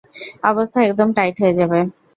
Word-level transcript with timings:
অবস্থা 0.43 0.79
একদম 0.81 1.07
টাইট 1.17 1.35
হয়ে 1.41 1.57
যাবে! 1.59 1.79